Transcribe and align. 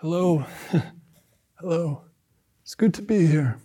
Hello. 0.00 0.44
Hello. 1.54 2.02
It's 2.62 2.74
good 2.74 2.92
to 2.94 3.02
be 3.02 3.26
here. 3.26 3.56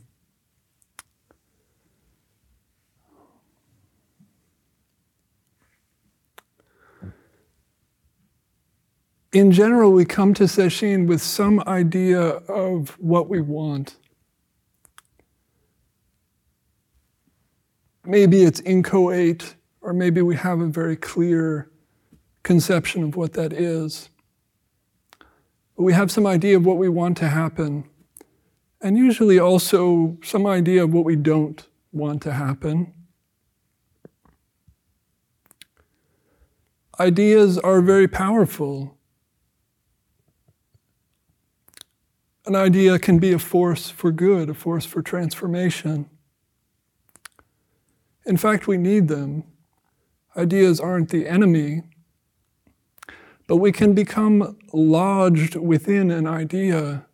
In 9.34 9.52
general, 9.52 9.92
we 9.92 10.06
come 10.06 10.34
to 10.36 10.46
Sesshin 10.46 11.06
with 11.06 11.22
some 11.22 11.62
idea 11.68 12.22
of 12.22 12.92
what 12.92 13.28
we 13.28 13.42
want. 13.42 13.98
Maybe 18.06 18.44
it's 18.44 18.62
inchoate, 18.62 19.56
or 19.82 19.92
maybe 19.92 20.22
we 20.22 20.38
have 20.38 20.62
a 20.62 20.68
very 20.68 20.96
clear 20.96 21.70
conception 22.44 23.04
of 23.04 23.18
what 23.18 23.34
that 23.34 23.52
is. 23.52 24.11
We 25.82 25.94
have 25.94 26.12
some 26.12 26.28
idea 26.28 26.58
of 26.58 26.64
what 26.64 26.78
we 26.78 26.90
want 26.90 27.18
to 27.18 27.28
happen, 27.28 27.86
and 28.82 28.96
usually 28.96 29.40
also 29.40 30.16
some 30.24 30.46
idea 30.46 30.84
of 30.84 30.94
what 30.94 31.06
we 31.06 31.16
don't 31.16 31.66
want 31.92 32.22
to 32.22 32.34
happen. 32.34 32.94
Ideas 37.00 37.58
are 37.58 37.82
very 37.82 38.08
powerful. 38.08 38.96
An 42.46 42.56
idea 42.56 43.00
can 43.00 43.18
be 43.18 43.34
a 43.34 43.40
force 43.40 43.90
for 43.90 44.12
good, 44.12 44.52
a 44.52 44.54
force 44.54 44.86
for 44.86 45.02
transformation. 45.02 46.08
In 48.28 48.38
fact, 48.38 48.68
we 48.68 48.78
need 48.78 49.08
them. 49.08 49.46
Ideas 50.38 50.80
aren't 50.80 51.10
the 51.10 51.28
enemy, 51.28 51.82
but 53.52 53.58
we 53.58 53.74
can 53.74 53.94
become 53.94 54.58
lodged 54.72 55.58
within 55.58 56.10
an 56.10 56.26
idea, 56.26 57.06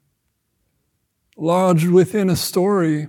lodged 1.36 1.90
within 1.90 2.30
a 2.30 2.36
story, 2.36 3.08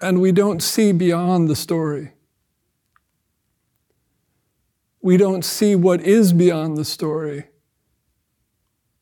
and 0.00 0.20
we 0.20 0.32
don't 0.32 0.60
see 0.60 0.90
beyond 0.90 1.46
the 1.46 1.54
story. 1.54 2.10
We 5.00 5.16
don't 5.16 5.44
see 5.44 5.76
what 5.76 6.00
is 6.00 6.32
beyond 6.32 6.76
the 6.76 6.84
story. 6.84 7.44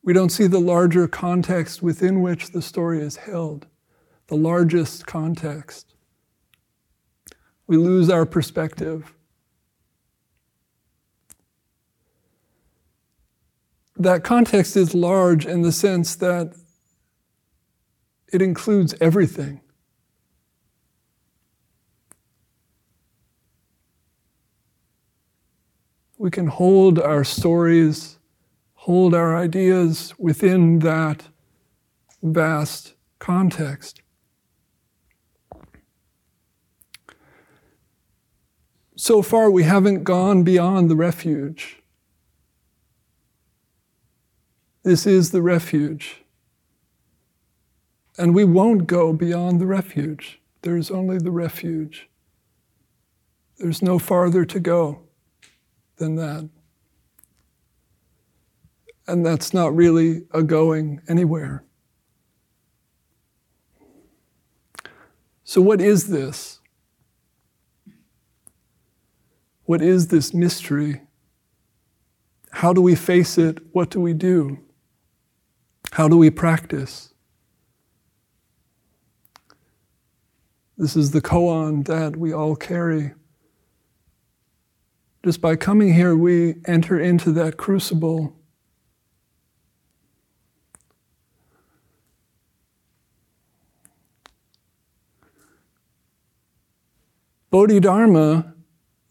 We 0.02 0.12
don't 0.12 0.28
see 0.28 0.46
the 0.46 0.60
larger 0.60 1.08
context 1.08 1.80
within 1.80 2.20
which 2.20 2.50
the 2.50 2.60
story 2.60 3.00
is 3.00 3.16
held, 3.16 3.66
the 4.26 4.36
largest 4.36 5.06
context. 5.06 5.94
We 7.66 7.78
lose 7.78 8.10
our 8.10 8.26
perspective. 8.26 9.15
That 13.98 14.24
context 14.24 14.76
is 14.76 14.94
large 14.94 15.46
in 15.46 15.62
the 15.62 15.72
sense 15.72 16.16
that 16.16 16.54
it 18.32 18.42
includes 18.42 18.94
everything. 19.00 19.60
We 26.18 26.30
can 26.30 26.46
hold 26.46 26.98
our 26.98 27.24
stories, 27.24 28.18
hold 28.74 29.14
our 29.14 29.36
ideas 29.36 30.14
within 30.18 30.80
that 30.80 31.28
vast 32.22 32.94
context. 33.18 34.00
So 38.96 39.20
far, 39.20 39.50
we 39.50 39.62
haven't 39.62 40.04
gone 40.04 40.42
beyond 40.42 40.90
the 40.90 40.96
refuge. 40.96 41.82
This 44.86 45.04
is 45.04 45.32
the 45.32 45.42
refuge. 45.42 46.18
And 48.16 48.36
we 48.36 48.44
won't 48.44 48.86
go 48.86 49.12
beyond 49.12 49.60
the 49.60 49.66
refuge. 49.66 50.40
There's 50.62 50.92
only 50.92 51.18
the 51.18 51.32
refuge. 51.32 52.08
There's 53.58 53.82
no 53.82 53.98
farther 53.98 54.44
to 54.44 54.60
go 54.60 55.00
than 55.96 56.14
that. 56.14 56.48
And 59.08 59.26
that's 59.26 59.52
not 59.52 59.74
really 59.74 60.22
a 60.30 60.44
going 60.44 61.00
anywhere. 61.08 61.64
So, 65.42 65.60
what 65.60 65.80
is 65.80 66.06
this? 66.06 66.60
What 69.64 69.82
is 69.82 70.06
this 70.06 70.32
mystery? 70.32 71.00
How 72.52 72.72
do 72.72 72.80
we 72.80 72.94
face 72.94 73.36
it? 73.36 73.58
What 73.72 73.90
do 73.90 74.00
we 74.00 74.14
do? 74.14 74.62
How 75.96 76.08
do 76.08 76.18
we 76.18 76.28
practice? 76.28 77.14
This 80.76 80.94
is 80.94 81.12
the 81.12 81.22
koan 81.22 81.86
that 81.86 82.18
we 82.18 82.34
all 82.34 82.54
carry. 82.54 83.14
Just 85.24 85.40
by 85.40 85.56
coming 85.56 85.94
here, 85.94 86.14
we 86.14 86.56
enter 86.66 87.00
into 87.00 87.32
that 87.32 87.56
crucible. 87.56 88.36
Bodhidharma 97.50 98.54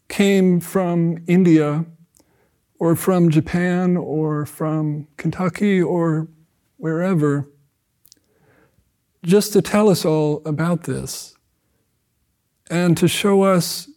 came 0.08 0.60
from 0.60 1.18
India 1.26 1.84
or 2.78 2.94
from 2.94 3.28
Japan 3.28 3.96
or 3.96 4.46
from 4.46 5.08
Kentucky 5.16 5.82
or 5.82 6.28
wherever, 6.76 7.48
just 9.24 9.52
to 9.52 9.62
tell 9.62 9.88
us 9.88 10.04
all 10.04 10.42
about 10.44 10.84
this 10.84 11.34
and 12.70 12.96
to 12.96 13.08
show 13.08 13.42
us, 13.42 13.88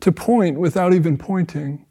to 0.00 0.12
point 0.12 0.58
without 0.58 0.92
even 0.92 1.16
pointing, 1.16 1.86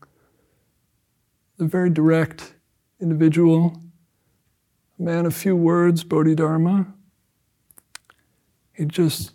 the 1.58 1.66
very 1.66 1.90
direct 1.90 2.56
individual, 3.00 3.82
man 4.98 5.26
of 5.26 5.36
few 5.36 5.56
words, 5.56 6.04
Bodhidharma. 6.04 6.94
He 8.74 8.86
just 8.86 9.32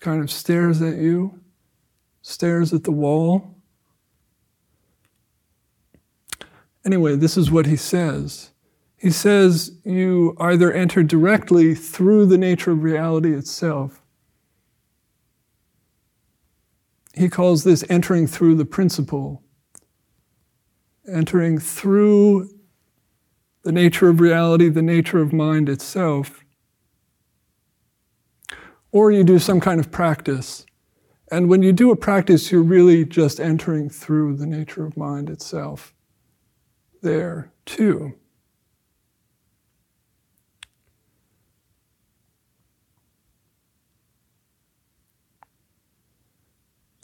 kind 0.00 0.22
of 0.22 0.30
stares 0.30 0.82
at 0.82 0.96
you, 0.96 1.40
stares 2.20 2.72
at 2.72 2.84
the 2.84 2.92
wall. 2.92 3.54
Anyway, 6.84 7.16
this 7.16 7.36
is 7.36 7.50
what 7.50 7.66
he 7.66 7.76
says. 7.76 8.50
He 9.04 9.10
says 9.10 9.70
you 9.84 10.34
either 10.40 10.72
enter 10.72 11.02
directly 11.02 11.74
through 11.74 12.24
the 12.24 12.38
nature 12.38 12.70
of 12.70 12.82
reality 12.82 13.34
itself. 13.34 14.00
He 17.12 17.28
calls 17.28 17.64
this 17.64 17.84
entering 17.90 18.26
through 18.26 18.54
the 18.54 18.64
principle, 18.64 19.42
entering 21.06 21.58
through 21.58 22.48
the 23.62 23.72
nature 23.72 24.08
of 24.08 24.20
reality, 24.20 24.70
the 24.70 24.80
nature 24.80 25.20
of 25.20 25.34
mind 25.34 25.68
itself. 25.68 26.42
Or 28.90 29.12
you 29.12 29.22
do 29.22 29.38
some 29.38 29.60
kind 29.60 29.80
of 29.80 29.90
practice. 29.90 30.64
And 31.30 31.50
when 31.50 31.62
you 31.62 31.74
do 31.74 31.90
a 31.90 31.96
practice, 31.96 32.50
you're 32.50 32.62
really 32.62 33.04
just 33.04 33.38
entering 33.38 33.90
through 33.90 34.38
the 34.38 34.46
nature 34.46 34.86
of 34.86 34.96
mind 34.96 35.28
itself 35.28 35.92
there 37.02 37.52
too. 37.66 38.14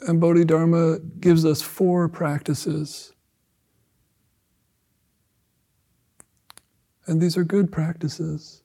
And 0.01 0.19
Bodhidharma 0.19 0.99
gives 1.19 1.45
us 1.45 1.61
four 1.61 2.09
practices. 2.09 3.13
And 7.05 7.21
these 7.21 7.37
are 7.37 7.43
good 7.43 7.71
practices. 7.71 8.63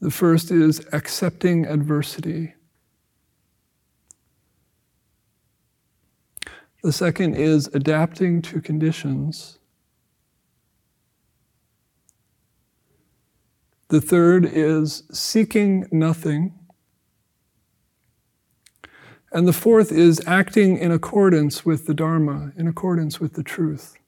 The 0.00 0.10
first 0.10 0.50
is 0.50 0.86
accepting 0.92 1.64
adversity. 1.66 2.54
The 6.82 6.92
second 6.92 7.34
is 7.34 7.68
adapting 7.68 8.42
to 8.42 8.60
conditions. 8.60 9.58
The 13.88 14.00
third 14.00 14.44
is 14.44 15.04
seeking 15.12 15.86
nothing. 15.90 16.52
And 19.36 19.46
the 19.46 19.52
fourth 19.52 19.92
is 19.92 20.22
acting 20.26 20.78
in 20.78 20.90
accordance 20.90 21.62
with 21.62 21.84
the 21.84 21.92
Dharma, 21.92 22.52
in 22.56 22.66
accordance 22.66 23.20
with 23.20 23.34
the 23.34 23.42
truth. 23.42 23.98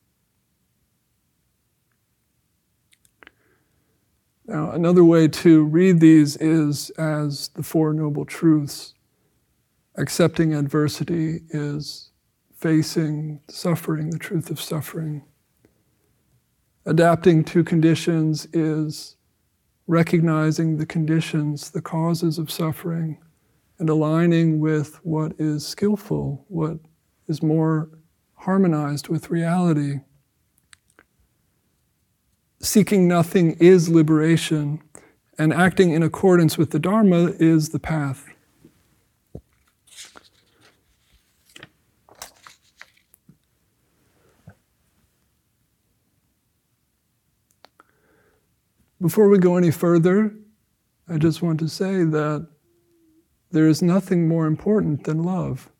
Now, 4.46 4.70
another 4.70 5.04
way 5.04 5.28
to 5.28 5.64
read 5.64 6.00
these 6.00 6.38
is 6.38 6.88
as 6.96 7.48
the 7.48 7.62
Four 7.62 7.92
Noble 7.92 8.24
Truths. 8.24 8.94
Accepting 9.96 10.54
adversity 10.54 11.42
is 11.50 12.10
facing 12.56 13.42
suffering, 13.48 14.08
the 14.08 14.18
truth 14.18 14.48
of 14.48 14.58
suffering. 14.58 15.24
Adapting 16.86 17.44
to 17.44 17.62
conditions 17.62 18.46
is 18.54 19.16
recognizing 19.86 20.78
the 20.78 20.86
conditions, 20.86 21.70
the 21.72 21.82
causes 21.82 22.38
of 22.38 22.50
suffering, 22.50 23.18
and 23.78 23.88
aligning 23.88 24.60
with 24.60 24.98
what 25.04 25.32
is 25.38 25.66
skillful, 25.66 26.44
what 26.48 26.78
is 27.28 27.42
more 27.42 27.90
harmonized 28.34 29.08
with 29.08 29.30
reality. 29.30 30.00
Seeking 32.60 33.06
nothing 33.06 33.52
is 33.60 33.88
liberation, 33.88 34.82
and 35.38 35.52
acting 35.52 35.92
in 35.92 36.02
accordance 36.02 36.58
with 36.58 36.72
the 36.72 36.80
Dharma 36.80 37.32
is 37.38 37.68
the 37.68 37.78
path. 37.78 38.26
Before 49.00 49.28
we 49.28 49.38
go 49.38 49.56
any 49.56 49.70
further, 49.70 50.34
I 51.08 51.18
just 51.18 51.40
want 51.40 51.60
to 51.60 51.68
say 51.68 52.02
that 52.02 52.48
there 53.50 53.66
is 53.66 53.82
nothing 53.82 54.28
more 54.28 54.46
important 54.46 55.04
than 55.04 55.22
love 55.22 55.70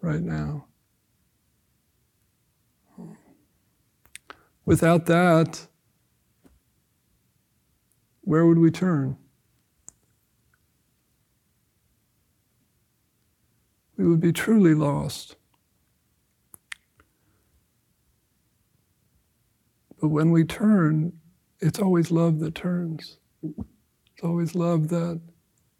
right 0.00 0.20
now. 0.20 0.66
Without 4.64 5.06
that, 5.06 5.66
where 8.22 8.46
would 8.46 8.58
we 8.58 8.70
turn? 8.70 9.16
We 13.96 14.06
would 14.06 14.20
be 14.20 14.32
truly 14.32 14.74
lost. 14.74 15.36
But 20.00 20.08
when 20.08 20.30
we 20.30 20.44
turn, 20.44 21.12
it's 21.60 21.78
always 21.78 22.10
love 22.10 22.40
that 22.40 22.54
turns. 22.54 23.18
It's 24.20 24.26
always 24.26 24.54
love 24.54 24.88
that 24.88 25.18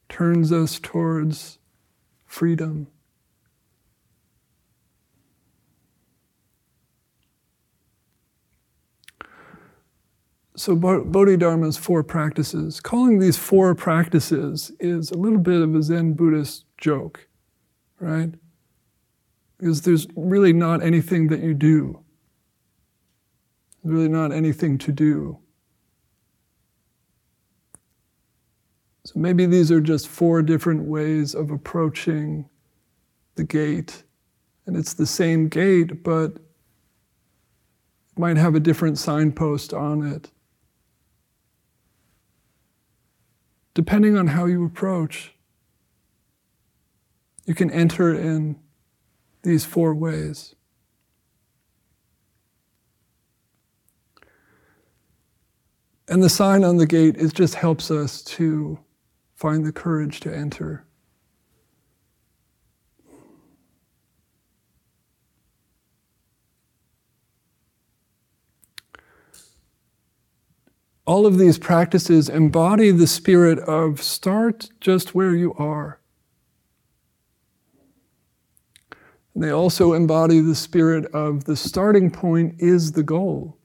turns 0.09 0.51
us 0.51 0.81
towards 0.81 1.59
freedom. 2.25 2.87
So, 10.57 10.75
Bodhidharma's 10.75 11.77
four 11.77 12.03
practices, 12.03 12.81
calling 12.81 13.19
these 13.19 13.37
four 13.37 13.75
practices 13.75 14.73
is 14.81 15.11
a 15.11 15.19
little 15.19 15.39
bit 15.39 15.61
of 15.61 15.75
a 15.75 15.83
Zen 15.83 16.15
Buddhist 16.15 16.65
joke, 16.79 17.29
right? 17.99 18.33
Because 19.59 19.83
there's 19.83 20.07
really 20.17 20.55
not 20.55 20.83
anything 20.83 21.29
that 21.29 21.41
you 21.41 21.53
do 21.53 22.03
really 23.83 24.09
not 24.09 24.33
anything 24.33 24.79
to 24.79 24.93
do. 24.93 25.39
So 29.13 29.19
maybe 29.19 29.45
these 29.45 29.73
are 29.73 29.81
just 29.81 30.07
four 30.07 30.41
different 30.41 30.85
ways 30.85 31.35
of 31.35 31.51
approaching 31.51 32.49
the 33.35 33.43
gate. 33.43 34.05
And 34.67 34.77
it's 34.77 34.95
the 34.95 35.05
same 35.05 35.49
gate, 35.49 36.05
but 36.05 36.37
it 36.37 38.17
might 38.17 38.37
have 38.37 38.55
a 38.55 38.61
different 38.61 38.99
signpost 38.99 39.75
on 39.75 40.07
it. 40.07 40.31
Depending 43.75 44.17
on 44.17 44.29
how 44.29 44.45
you 44.45 44.65
approach, 44.65 45.35
you 47.47 47.55
can 47.57 47.73
enter 47.73 48.15
in 48.15 48.61
these 49.43 49.65
four 49.65 49.93
ways. 49.93 50.55
And 56.07 56.23
the 56.23 56.31
sign 56.31 56.63
on 56.63 56.77
the 56.77 56.87
gate 56.87 57.17
it 57.17 57.35
just 57.35 57.57
helps 57.57 57.91
us 57.91 58.23
to 58.23 58.79
find 59.41 59.65
the 59.65 59.73
courage 59.73 60.21
to 60.21 60.31
enter. 60.31 60.85
All 71.07 71.25
of 71.25 71.39
these 71.39 71.57
practices 71.57 72.29
embody 72.29 72.91
the 72.91 73.07
spirit 73.07 73.59
of 73.61 74.03
start 74.03 74.69
just 74.79 75.15
where 75.15 75.35
you 75.35 75.55
are. 75.55 76.01
And 79.35 79.43
they 79.43 79.51
also 79.51 79.95
embody 79.95 80.41
the 80.41 80.55
spirit 80.55 81.07
of 81.15 81.45
the 81.45 81.57
starting 81.57 82.11
point 82.11 82.57
is 82.59 82.93
the 82.93 83.03
goal. 83.03 83.57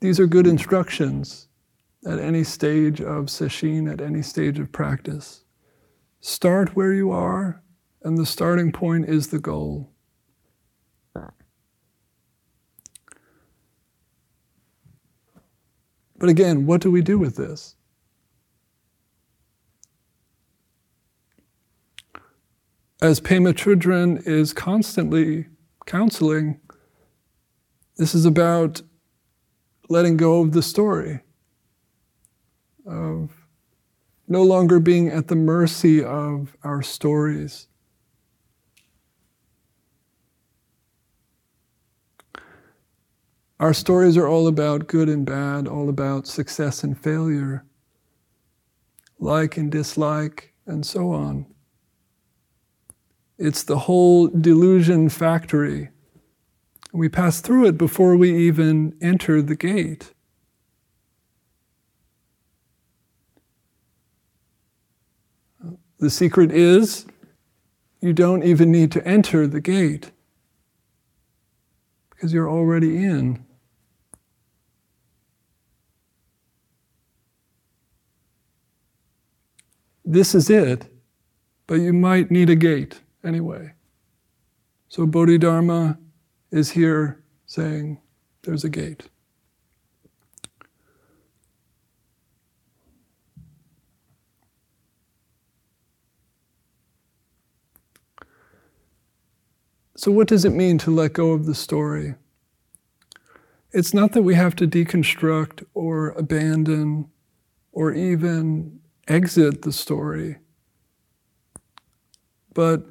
These 0.00 0.18
are 0.18 0.26
good 0.26 0.48
instructions 0.48 1.46
at 2.06 2.20
any 2.20 2.44
stage 2.44 3.00
of 3.00 3.26
sesshin, 3.26 3.92
at 3.92 4.00
any 4.00 4.22
stage 4.22 4.58
of 4.58 4.70
practice. 4.72 5.44
Start 6.20 6.76
where 6.76 6.92
you 6.92 7.10
are, 7.10 7.62
and 8.02 8.16
the 8.16 8.24
starting 8.24 8.72
point 8.72 9.08
is 9.08 9.28
the 9.28 9.38
goal. 9.38 9.90
But 16.18 16.30
again, 16.30 16.64
what 16.64 16.80
do 16.80 16.90
we 16.90 17.02
do 17.02 17.18
with 17.18 17.36
this? 17.36 17.74
As 23.02 23.20
Pema 23.20 23.54
is 24.26 24.54
constantly 24.54 25.46
counseling, 25.84 26.60
this 27.98 28.14
is 28.14 28.24
about 28.24 28.80
letting 29.90 30.16
go 30.16 30.40
of 30.40 30.52
the 30.52 30.62
story, 30.62 31.20
of 32.86 33.46
no 34.28 34.42
longer 34.42 34.80
being 34.80 35.08
at 35.08 35.28
the 35.28 35.36
mercy 35.36 36.02
of 36.02 36.56
our 36.62 36.82
stories. 36.82 37.68
Our 43.58 43.72
stories 43.72 44.16
are 44.16 44.28
all 44.28 44.48
about 44.48 44.86
good 44.86 45.08
and 45.08 45.24
bad, 45.24 45.66
all 45.66 45.88
about 45.88 46.26
success 46.26 46.84
and 46.84 46.98
failure, 46.98 47.64
like 49.18 49.56
and 49.56 49.72
dislike, 49.72 50.52
and 50.66 50.84
so 50.84 51.10
on. 51.10 51.46
It's 53.38 53.62
the 53.62 53.78
whole 53.78 54.28
delusion 54.28 55.08
factory 55.08 55.90
we 56.96 57.08
pass 57.08 57.40
through 57.40 57.66
it 57.66 57.76
before 57.76 58.16
we 58.16 58.36
even 58.46 58.96
enter 59.00 59.42
the 59.42 59.56
gate. 59.56 60.12
The 65.98 66.10
secret 66.10 66.52
is 66.52 67.06
you 68.00 68.12
don't 68.12 68.42
even 68.42 68.70
need 68.70 68.92
to 68.92 69.06
enter 69.06 69.46
the 69.46 69.60
gate 69.60 70.10
because 72.10 72.32
you're 72.32 72.50
already 72.50 72.96
in. 72.96 73.44
This 80.04 80.34
is 80.34 80.48
it, 80.50 80.86
but 81.66 81.76
you 81.76 81.92
might 81.92 82.30
need 82.30 82.48
a 82.48 82.54
gate 82.54 83.00
anyway. 83.24 83.72
So, 84.88 85.04
Bodhidharma 85.04 85.98
is 86.52 86.70
here 86.70 87.24
saying 87.46 88.00
there's 88.42 88.62
a 88.62 88.68
gate. 88.68 89.08
So, 99.96 100.10
what 100.10 100.28
does 100.28 100.44
it 100.44 100.50
mean 100.50 100.78
to 100.78 100.90
let 100.90 101.14
go 101.14 101.32
of 101.32 101.46
the 101.46 101.54
story? 101.54 102.14
It's 103.72 103.94
not 103.94 104.12
that 104.12 104.22
we 104.22 104.34
have 104.34 104.54
to 104.56 104.66
deconstruct 104.66 105.64
or 105.74 106.10
abandon 106.10 107.08
or 107.72 107.92
even 107.92 108.80
exit 109.08 109.62
the 109.62 109.72
story, 109.72 110.36
but 112.54 112.84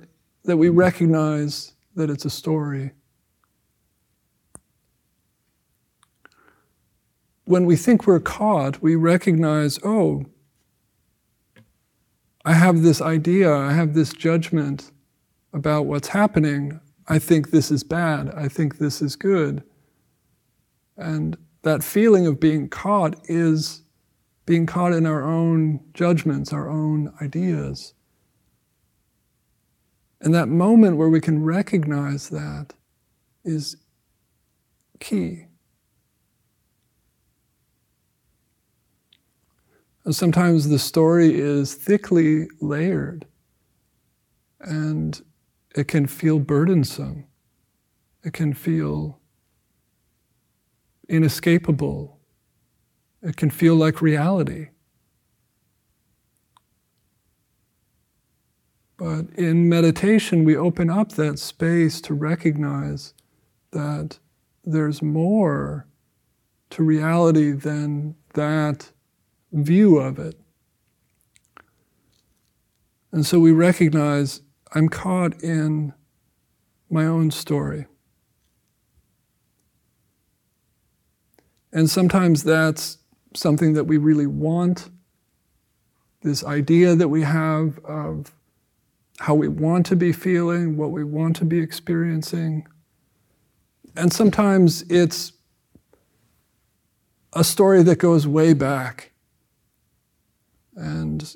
that 0.43 0.57
we 0.57 0.69
recognize 0.69 1.73
that 1.95 2.09
it's 2.09 2.25
a 2.25 2.29
story. 2.29 2.91
when 7.45 7.65
we 7.65 7.75
think 7.75 8.05
we're 8.05 8.19
caught, 8.19 8.81
we 8.81 8.95
recognize, 8.95 9.79
oh, 9.83 10.25
I 12.43 12.53
have 12.53 12.81
this 12.81 13.01
idea, 13.01 13.51
I 13.53 13.73
have 13.73 13.93
this 13.93 14.13
judgment 14.13 14.91
about 15.53 15.85
what's 15.85 16.09
happening. 16.09 16.79
I 17.07 17.19
think 17.19 17.51
this 17.51 17.71
is 17.71 17.83
bad, 17.83 18.33
I 18.35 18.47
think 18.47 18.77
this 18.77 19.01
is 19.01 19.15
good. 19.15 19.63
And 20.97 21.37
that 21.61 21.83
feeling 21.83 22.25
of 22.25 22.39
being 22.39 22.69
caught 22.69 23.15
is 23.29 23.81
being 24.45 24.65
caught 24.65 24.93
in 24.93 25.05
our 25.05 25.23
own 25.23 25.79
judgments, 25.93 26.53
our 26.53 26.69
own 26.69 27.13
ideas. 27.21 27.93
And 30.21 30.33
that 30.33 30.47
moment 30.47 30.97
where 30.97 31.09
we 31.09 31.21
can 31.21 31.43
recognize 31.43 32.29
that 32.29 32.73
is 33.43 33.77
key. 34.99 35.45
And 40.05 40.15
sometimes 40.15 40.69
the 40.69 40.79
story 40.79 41.33
is 41.33 41.73
thickly 41.73 42.47
layered 42.61 43.25
and 44.59 45.19
it 45.75 45.87
can 45.87 46.07
feel 46.07 46.39
burdensome. 46.39 47.25
It 48.23 48.33
can 48.33 48.53
feel 48.53 49.19
inescapable. 51.09 52.17
It 53.21 53.35
can 53.35 53.49
feel 53.49 53.75
like 53.75 54.01
reality. 54.01 54.69
But 58.97 59.29
in 59.35 59.67
meditation, 59.67 60.45
we 60.45 60.55
open 60.55 60.89
up 60.89 61.11
that 61.13 61.37
space 61.37 61.99
to 62.01 62.13
recognize 62.13 63.13
that 63.71 64.17
there's 64.63 65.01
more 65.01 65.85
to 66.69 66.83
reality 66.83 67.51
than 67.51 68.15
that 68.33 68.91
view 69.51 69.97
of 69.97 70.17
it. 70.17 70.39
And 73.11 73.25
so 73.25 73.39
we 73.39 73.51
recognize 73.51 74.41
I'm 74.75 74.89
caught 74.89 75.41
in 75.41 75.93
my 76.89 77.05
own 77.05 77.31
story. 77.31 77.87
And 81.71 81.89
sometimes 81.89 82.43
that's 82.43 82.97
something 83.33 83.73
that 83.73 83.85
we 83.85 83.97
really 83.97 84.27
want, 84.27 84.89
this 86.21 86.43
idea 86.43 86.95
that 86.95 87.07
we 87.07 87.21
have 87.21 87.79
of 87.85 88.33
how 89.19 89.33
we 89.33 89.47
want 89.47 89.85
to 89.87 89.95
be 89.95 90.11
feeling, 90.11 90.75
what 90.75 90.91
we 90.91 91.03
want 91.03 91.37
to 91.37 91.45
be 91.45 91.59
experiencing. 91.59 92.67
And 93.95 94.11
sometimes 94.11 94.83
it's 94.89 95.31
a 97.31 97.43
story 97.43 97.83
that 97.83 97.97
goes 97.97 98.27
way 98.27 98.53
back. 98.53 99.11
And 100.75 101.35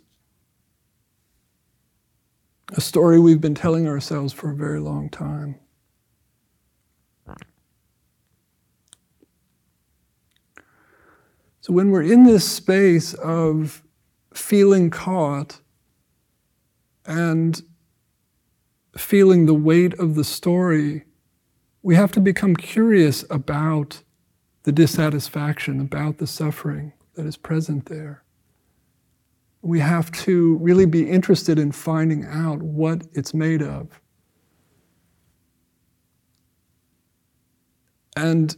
a 2.73 2.81
story 2.81 3.19
we've 3.19 3.41
been 3.41 3.55
telling 3.55 3.88
ourselves 3.88 4.33
for 4.33 4.51
a 4.51 4.55
very 4.55 4.79
long 4.79 5.09
time. 5.09 5.55
So 11.61 11.73
when 11.73 11.91
we're 11.91 12.03
in 12.03 12.23
this 12.23 12.49
space 12.49 13.13
of 13.13 13.83
feeling 14.33 14.89
caught 14.89 15.59
and 17.05 17.61
feeling 18.97 19.45
the 19.45 19.53
weight 19.53 19.93
of 19.95 20.15
the 20.15 20.23
story, 20.23 21.05
we 21.81 21.95
have 21.95 22.11
to 22.13 22.19
become 22.19 22.55
curious 22.55 23.23
about 23.29 24.03
the 24.63 24.71
dissatisfaction, 24.71 25.79
about 25.79 26.17
the 26.17 26.27
suffering 26.27 26.93
that 27.15 27.25
is 27.25 27.38
present 27.38 27.85
there. 27.85 28.23
We 29.61 29.79
have 29.79 30.11
to 30.23 30.57
really 30.57 30.85
be 30.85 31.09
interested 31.09 31.59
in 31.59 31.71
finding 31.71 32.25
out 32.25 32.61
what 32.61 33.03
it's 33.13 33.33
made 33.33 33.61
of. 33.61 33.99
And 38.15 38.55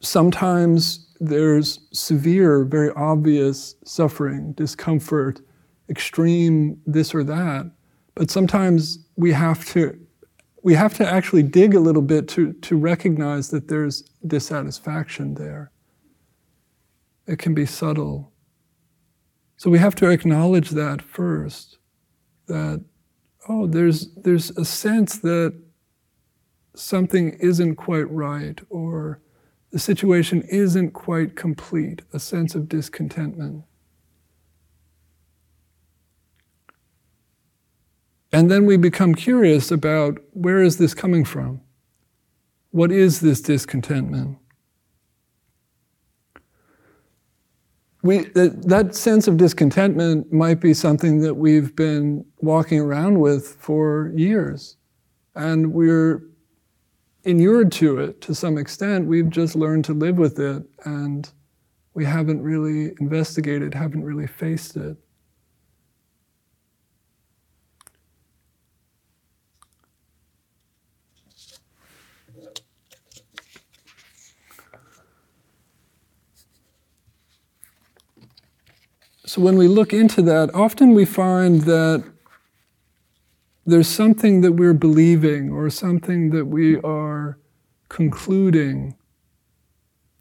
sometimes 0.00 1.06
there's 1.20 1.80
severe, 1.92 2.64
very 2.64 2.90
obvious 2.90 3.74
suffering, 3.84 4.52
discomfort, 4.52 5.40
extreme 5.88 6.80
this 6.86 7.14
or 7.14 7.24
that. 7.24 7.70
But 8.14 8.30
sometimes 8.30 8.98
we 9.16 9.32
have 9.32 9.64
to 9.72 9.98
we 10.64 10.72
have 10.72 10.94
to 10.94 11.06
actually 11.06 11.42
dig 11.42 11.74
a 11.74 11.80
little 11.80 12.00
bit 12.00 12.26
to, 12.26 12.54
to 12.54 12.76
recognize 12.78 13.50
that 13.50 13.68
there's 13.68 14.00
dissatisfaction 14.26 15.34
there. 15.34 15.70
It 17.26 17.38
can 17.38 17.52
be 17.52 17.66
subtle. 17.66 18.32
So 19.56 19.70
we 19.70 19.78
have 19.78 19.94
to 19.96 20.10
acknowledge 20.10 20.70
that 20.70 21.00
first, 21.00 21.78
that, 22.46 22.84
oh, 23.48 23.66
there's, 23.66 24.12
there's 24.14 24.50
a 24.50 24.64
sense 24.64 25.18
that 25.18 25.54
something 26.74 27.30
isn't 27.40 27.76
quite 27.76 28.10
right, 28.10 28.60
or 28.68 29.20
the 29.70 29.78
situation 29.78 30.42
isn't 30.50 30.90
quite 30.90 31.36
complete, 31.36 32.02
a 32.12 32.18
sense 32.18 32.54
of 32.54 32.68
discontentment. 32.68 33.64
And 38.32 38.50
then 38.50 38.66
we 38.66 38.76
become 38.76 39.14
curious 39.14 39.70
about 39.70 40.18
where 40.32 40.60
is 40.60 40.78
this 40.78 40.92
coming 40.92 41.24
from? 41.24 41.60
What 42.72 42.90
is 42.90 43.20
this 43.20 43.40
discontentment? 43.40 44.38
We, 48.04 48.18
that, 48.34 48.68
that 48.68 48.94
sense 48.94 49.28
of 49.28 49.38
discontentment 49.38 50.30
might 50.30 50.60
be 50.60 50.74
something 50.74 51.20
that 51.22 51.34
we've 51.34 51.74
been 51.74 52.26
walking 52.36 52.78
around 52.78 53.18
with 53.18 53.56
for 53.58 54.12
years. 54.14 54.76
And 55.34 55.72
we're 55.72 56.22
inured 57.24 57.72
to 57.72 57.98
it 58.00 58.20
to 58.20 58.34
some 58.34 58.58
extent. 58.58 59.06
We've 59.06 59.30
just 59.30 59.56
learned 59.56 59.86
to 59.86 59.94
live 59.94 60.18
with 60.18 60.38
it 60.38 60.62
and 60.84 61.30
we 61.94 62.04
haven't 62.04 62.42
really 62.42 62.92
investigated, 63.00 63.72
haven't 63.72 64.04
really 64.04 64.26
faced 64.26 64.76
it. 64.76 64.98
So 79.34 79.40
when 79.40 79.56
we 79.56 79.66
look 79.66 79.92
into 79.92 80.22
that, 80.22 80.54
often 80.54 80.94
we 80.94 81.04
find 81.04 81.62
that 81.62 82.04
there's 83.66 83.88
something 83.88 84.42
that 84.42 84.52
we're 84.52 84.74
believing 84.74 85.50
or 85.50 85.68
something 85.70 86.30
that 86.30 86.44
we 86.44 86.76
are 86.82 87.36
concluding, 87.88 88.94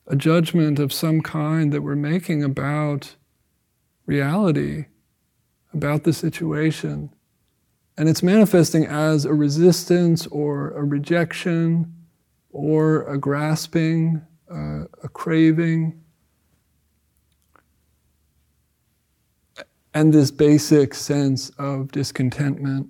a 0.08 0.16
judgment 0.16 0.80
of 0.80 0.92
some 0.92 1.22
kind 1.22 1.72
that 1.72 1.84
we're 1.84 1.96
making 1.96 2.44
about 2.44 3.16
reality, 4.08 4.86
about 5.76 6.06
the 6.06 6.14
situation. 6.14 7.12
And 7.96 8.10
it's 8.10 8.24
manifesting 8.24 8.84
as 8.84 9.26
a 9.26 9.34
resistance 9.36 10.26
or 10.26 10.72
a 10.72 10.84
rejection 10.84 11.94
or 12.50 13.04
a 13.04 13.20
grasping, 13.20 14.24
uh, 14.52 14.86
a 15.04 15.10
craving. 15.14 16.03
And 19.94 20.14
this 20.14 20.32
basic 20.32 20.94
sense 20.94 21.50
of 21.58 21.92
discontentment. 21.92 22.88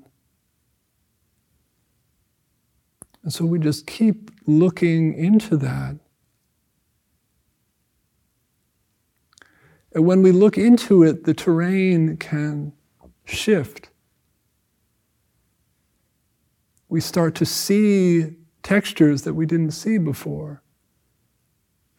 And 3.24 3.32
so 3.34 3.46
we 3.46 3.60
just 3.60 3.88
keep 3.88 4.32
looking 4.46 5.14
into 5.14 5.58
that. 5.58 5.98
And 9.94 10.06
when 10.06 10.22
we 10.22 10.32
look 10.32 10.58
into 10.58 11.04
it, 11.04 11.24
the 11.24 11.34
terrain 11.34 12.18
can 12.18 12.74
shift. 13.26 13.90
We 16.90 17.00
start 17.00 17.36
to 17.36 17.46
see 17.46 18.36
textures 18.62 19.22
that 19.24 19.34
we 19.34 19.46
didn't 19.46 19.72
see 19.72 19.98
before. 19.98 20.62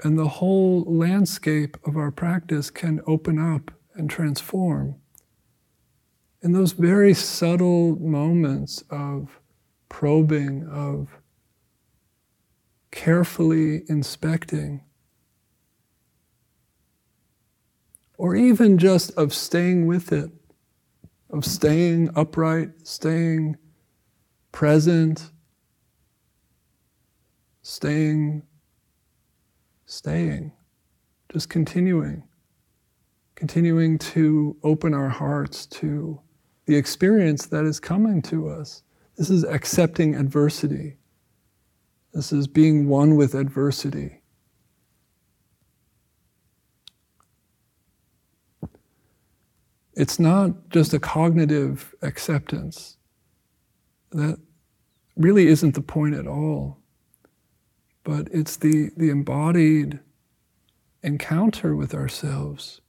And 0.02 0.18
the 0.18 0.28
whole 0.28 0.82
landscape 0.84 1.76
of 1.86 1.96
our 1.96 2.10
practice 2.10 2.70
can 2.70 3.00
open 3.06 3.38
up 3.38 3.70
and 3.94 4.10
transform. 4.10 4.96
In 6.42 6.52
those 6.52 6.72
very 6.72 7.14
subtle 7.14 7.96
moments 7.96 8.82
of 8.90 9.40
probing, 9.88 10.68
of 10.68 11.08
carefully 12.90 13.82
inspecting, 13.88 14.82
or 18.18 18.36
even 18.36 18.78
just 18.78 19.10
of 19.12 19.32
staying 19.32 19.86
with 19.86 20.12
it, 20.12 20.30
of 21.30 21.44
staying 21.44 22.10
upright, 22.14 22.70
staying 22.86 23.56
present, 24.52 25.30
staying, 27.62 28.42
staying, 29.86 30.52
just 31.32 31.48
continuing 31.48 32.22
continuing 33.34 33.98
to 33.98 34.56
open 34.62 34.94
our 34.94 35.08
hearts 35.08 35.66
to 35.66 36.20
the 36.66 36.76
experience 36.76 37.46
that 37.46 37.64
is 37.64 37.80
coming 37.80 38.22
to 38.22 38.48
us. 38.48 38.82
This 39.16 39.30
is 39.30 39.44
accepting 39.44 40.14
adversity. 40.14 40.96
This 42.12 42.32
is 42.32 42.46
being 42.46 42.88
one 42.88 43.16
with 43.16 43.34
adversity. 43.34 44.20
It's 49.96 50.18
not 50.18 50.68
just 50.70 50.92
a 50.92 50.98
cognitive 50.98 51.94
acceptance. 52.02 52.96
That 54.10 54.38
really 55.16 55.46
isn't 55.46 55.74
the 55.74 55.82
point 55.82 56.14
at 56.14 56.26
all. 56.26 56.78
But 58.02 58.28
it's 58.32 58.56
the, 58.56 58.90
the 58.96 59.10
embodied 59.10 60.00
encounter 61.02 61.76
with 61.76 61.94
ourselves. 61.94 62.80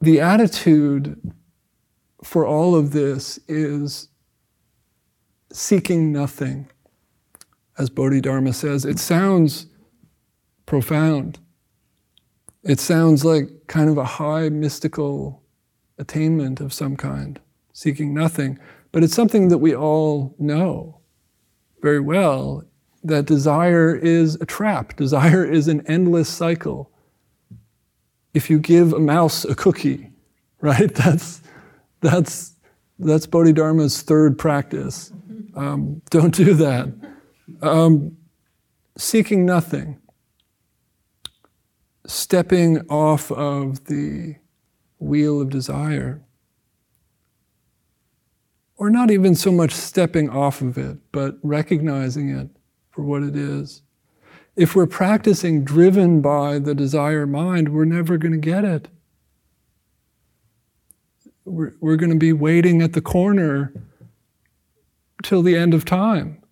The 0.00 0.20
attitude 0.20 1.34
for 2.24 2.46
all 2.46 2.74
of 2.74 2.92
this 2.92 3.38
is 3.48 4.08
seeking 5.52 6.12
nothing. 6.12 6.70
As 7.78 7.90
Bodhidharma 7.90 8.52
says, 8.52 8.84
it 8.84 8.98
sounds 8.98 9.66
profound. 10.66 11.38
It 12.62 12.80
sounds 12.80 13.24
like 13.24 13.48
kind 13.66 13.90
of 13.90 13.98
a 13.98 14.04
high 14.04 14.48
mystical 14.48 15.42
attainment 15.98 16.60
of 16.60 16.72
some 16.72 16.96
kind, 16.96 17.40
seeking 17.72 18.14
nothing. 18.14 18.58
But 18.92 19.02
it's 19.02 19.14
something 19.14 19.48
that 19.48 19.58
we 19.58 19.74
all 19.74 20.34
know 20.38 21.00
very 21.82 22.00
well 22.00 22.64
that 23.02 23.24
desire 23.24 23.94
is 23.94 24.36
a 24.36 24.46
trap, 24.46 24.96
desire 24.96 25.44
is 25.44 25.68
an 25.68 25.86
endless 25.86 26.28
cycle. 26.28 26.89
If 28.34 28.50
you 28.50 28.58
give 28.58 28.92
a 28.92 29.00
mouse 29.00 29.44
a 29.44 29.54
cookie, 29.54 30.10
right, 30.60 30.94
that's, 30.94 31.40
that's, 32.00 32.54
that's 32.98 33.26
Bodhidharma's 33.26 34.02
third 34.02 34.38
practice. 34.38 35.12
Um, 35.54 36.02
don't 36.10 36.34
do 36.34 36.54
that. 36.54 36.88
Um, 37.62 38.16
seeking 38.96 39.44
nothing, 39.44 39.98
stepping 42.06 42.80
off 42.88 43.32
of 43.32 43.86
the 43.86 44.36
wheel 44.98 45.40
of 45.40 45.50
desire 45.50 46.22
or 48.80 48.88
not 48.88 49.10
even 49.10 49.34
so 49.34 49.52
much 49.52 49.72
stepping 49.72 50.30
off 50.30 50.62
of 50.62 50.78
it, 50.78 50.96
but 51.12 51.36
recognizing 51.42 52.30
it 52.30 52.48
for 52.90 53.02
what 53.02 53.22
it 53.22 53.36
is. 53.36 53.82
If 54.60 54.76
we're 54.76 54.86
practicing 54.86 55.64
driven 55.64 56.20
by 56.20 56.58
the 56.58 56.74
desire 56.74 57.26
mind, 57.26 57.70
we're 57.70 57.86
never 57.86 58.18
going 58.18 58.32
to 58.32 58.38
get 58.38 58.62
it. 58.62 58.88
We're, 61.46 61.72
we're 61.80 61.96
going 61.96 62.10
to 62.10 62.18
be 62.18 62.34
waiting 62.34 62.82
at 62.82 62.92
the 62.92 63.00
corner 63.00 63.72
till 65.22 65.40
the 65.40 65.56
end 65.56 65.72
of 65.72 65.86
time, 65.86 66.42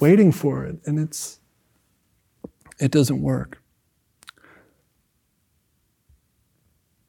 waiting 0.00 0.32
for 0.32 0.64
it, 0.64 0.78
and 0.86 0.98
it's 0.98 1.40
it 2.80 2.90
doesn't 2.90 3.20
work. 3.20 3.62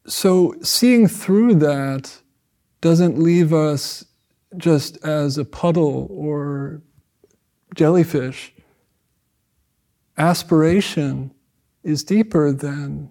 so 0.06 0.54
seeing 0.62 1.08
through 1.08 1.56
that 1.56 2.22
doesn't 2.82 3.18
leave 3.18 3.54
us 3.54 4.04
just 4.58 4.98
as 5.06 5.38
a 5.38 5.46
puddle 5.46 6.08
or 6.12 6.82
jellyfish. 7.74 8.54
Aspiration 10.18 11.34
is 11.84 12.04
deeper 12.04 12.52
than 12.52 13.10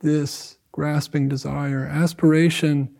this 0.00 0.58
grasping 0.72 1.28
desire. 1.28 1.84
Aspiration 1.84 2.94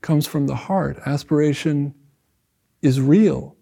comes 0.00 0.26
from 0.26 0.46
the 0.46 0.54
heart. 0.54 0.98
Aspiration 1.04 1.94
is 2.82 3.00
real. 3.00 3.56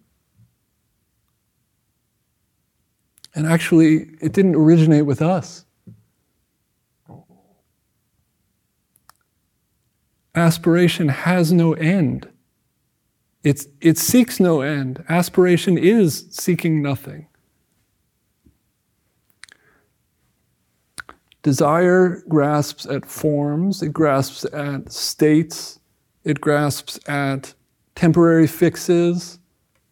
And 3.34 3.46
actually, 3.46 4.10
it 4.20 4.32
didn't 4.32 4.54
originate 4.54 5.06
with 5.06 5.20
us. 5.20 5.64
aspiration 10.38 11.08
has 11.08 11.52
no 11.52 11.72
end. 11.74 12.28
It's, 13.44 13.66
it 13.80 13.98
seeks 13.98 14.40
no 14.40 14.60
end. 14.60 15.04
Aspiration 15.08 15.78
is 15.78 16.26
seeking 16.30 16.82
nothing. 16.82 17.26
Desire 21.42 22.22
grasps 22.28 22.84
at 22.86 23.06
forms, 23.06 23.82
it 23.82 23.92
grasps 23.92 24.44
at 24.52 24.90
states, 24.92 25.78
it 26.24 26.40
grasps 26.40 26.98
at 27.08 27.54
temporary 27.94 28.46
fixes, 28.46 29.38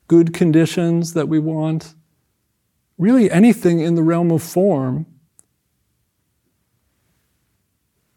good 0.08 0.34
conditions 0.34 1.14
that 1.14 1.28
we 1.28 1.38
want. 1.38 1.94
Really, 2.98 3.30
anything 3.30 3.80
in 3.80 3.94
the 3.94 4.02
realm 4.02 4.30
of 4.32 4.42
form 4.42 5.06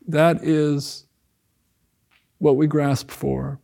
that 0.10 0.44
is 0.44 1.06
what 2.39 2.56
we 2.56 2.65
grasp 2.65 3.12
for. 3.12 3.60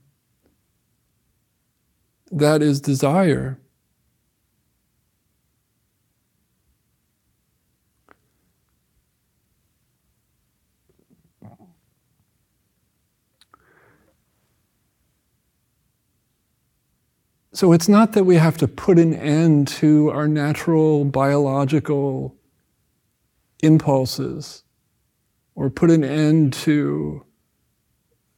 That 2.31 2.61
is 2.61 2.81
desire. 2.81 3.59
So 17.55 17.71
it's 17.71 17.87
not 17.87 18.11
that 18.13 18.25
we 18.25 18.35
have 18.35 18.57
to 18.57 18.67
put 18.67 18.99
an 18.99 19.13
end 19.13 19.69
to 19.79 20.09
our 20.09 20.27
natural 20.27 21.05
biological 21.05 22.35
impulses 23.63 24.63
or 25.55 25.69
put 25.69 25.89
an 25.89 26.03
end 26.03 26.51
to 26.51 27.25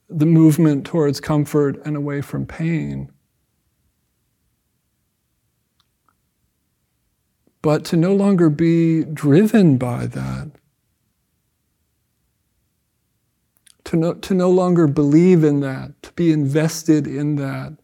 the 0.08 0.28
movement 0.28 0.86
towards 0.86 1.20
comfort 1.20 1.82
and 1.84 1.98
away 1.98 2.22
from 2.22 2.46
pain. 2.46 3.12
But 7.68 7.84
to 7.88 7.98
no 7.98 8.16
longer 8.16 8.50
be 8.50 9.04
driven 9.04 9.78
by 9.78 10.06
that, 10.06 10.52
to 13.84 13.98
no, 13.98 14.14
to 14.14 14.34
no 14.34 14.50
longer 14.50 14.88
believe 14.88 15.44
in 15.44 15.60
that, 15.60 16.02
to 16.04 16.14
be 16.14 16.32
invested 16.32 17.08
in 17.08 17.36
that 17.36 17.76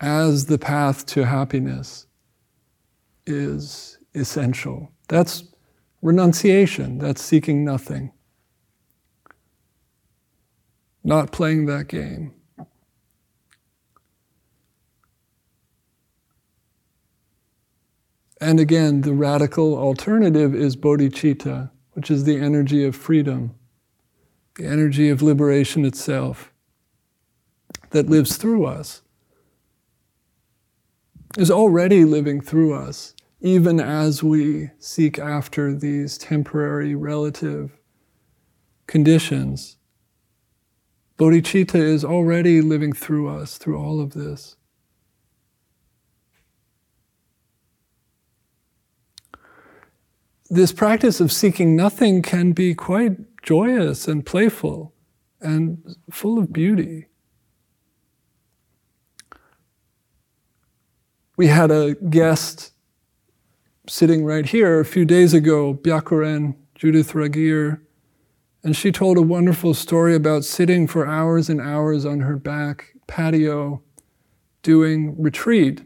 as 0.00 0.46
the 0.46 0.58
path 0.58 1.06
to 1.06 1.26
happiness 1.26 2.06
is 3.26 3.98
essential. 4.14 4.92
That's 5.08 5.42
renunciation, 6.00 6.98
that's 6.98 7.20
seeking 7.20 7.64
nothing 7.64 8.12
not 11.02 11.32
playing 11.32 11.66
that 11.66 11.88
game. 11.88 12.32
And 18.44 18.60
again, 18.60 19.00
the 19.00 19.14
radical 19.14 19.74
alternative 19.74 20.54
is 20.54 20.76
bodhicitta, 20.76 21.70
which 21.92 22.10
is 22.10 22.24
the 22.24 22.36
energy 22.36 22.84
of 22.84 22.94
freedom, 22.94 23.54
the 24.56 24.66
energy 24.66 25.08
of 25.08 25.22
liberation 25.22 25.86
itself 25.86 26.52
that 27.92 28.10
lives 28.10 28.36
through 28.36 28.66
us, 28.66 29.00
is 31.38 31.50
already 31.50 32.04
living 32.04 32.42
through 32.42 32.74
us, 32.74 33.14
even 33.40 33.80
as 33.80 34.22
we 34.22 34.68
seek 34.78 35.18
after 35.18 35.74
these 35.74 36.18
temporary 36.18 36.94
relative 36.94 37.78
conditions 38.86 39.78
Bodhicitta 41.16 41.76
is 41.76 42.04
already 42.04 42.60
living 42.60 42.92
through 42.92 43.28
us, 43.28 43.56
through 43.56 43.78
all 43.78 44.00
of 44.00 44.14
this. 44.14 44.56
This 50.54 50.70
practice 50.70 51.20
of 51.20 51.32
seeking 51.32 51.74
nothing 51.74 52.22
can 52.22 52.52
be 52.52 52.76
quite 52.76 53.42
joyous 53.42 54.06
and 54.06 54.24
playful 54.24 54.94
and 55.40 55.96
full 56.12 56.38
of 56.38 56.52
beauty. 56.52 57.06
We 61.36 61.48
had 61.48 61.72
a 61.72 61.96
guest 61.96 62.70
sitting 63.88 64.24
right 64.24 64.46
here 64.46 64.78
a 64.78 64.84
few 64.84 65.04
days 65.04 65.34
ago, 65.34 65.74
Byakuren 65.74 66.54
Judith 66.76 67.14
Ragir, 67.14 67.80
and 68.62 68.76
she 68.76 68.92
told 68.92 69.18
a 69.18 69.22
wonderful 69.22 69.74
story 69.74 70.14
about 70.14 70.44
sitting 70.44 70.86
for 70.86 71.04
hours 71.04 71.48
and 71.48 71.60
hours 71.60 72.06
on 72.06 72.20
her 72.20 72.36
back 72.36 72.94
patio 73.08 73.82
doing 74.62 75.20
retreat. 75.20 75.82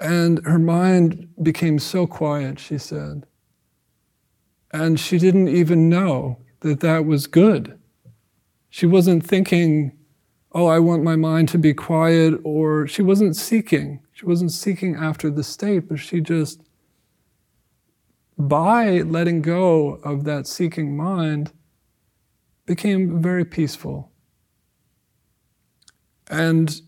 And 0.00 0.44
her 0.46 0.58
mind 0.58 1.28
became 1.40 1.78
so 1.78 2.08
quiet, 2.08 2.58
she 2.58 2.76
said. 2.76 3.24
And 4.72 4.98
she 4.98 5.18
didn't 5.18 5.48
even 5.48 5.88
know 5.88 6.38
that 6.60 6.80
that 6.80 7.04
was 7.04 7.26
good. 7.26 7.78
She 8.70 8.86
wasn't 8.86 9.26
thinking, 9.26 9.92
oh, 10.52 10.66
I 10.66 10.78
want 10.78 11.02
my 11.02 11.16
mind 11.16 11.48
to 11.50 11.58
be 11.58 11.74
quiet, 11.74 12.40
or 12.42 12.86
she 12.86 13.02
wasn't 13.02 13.36
seeking. 13.36 14.00
She 14.12 14.24
wasn't 14.24 14.52
seeking 14.52 14.96
after 14.96 15.30
the 15.30 15.44
state, 15.44 15.88
but 15.88 15.98
she 15.98 16.20
just 16.20 16.62
by 18.48 19.00
letting 19.02 19.42
go 19.42 20.00
of 20.04 20.24
that 20.24 20.46
seeking 20.46 20.96
mind, 20.96 21.52
became 22.66 23.20
very 23.20 23.44
peaceful. 23.44 24.10
And 26.28 26.80